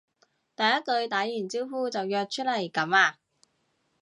[0.55, 3.19] 第一句打完招呼就約出嚟噉呀？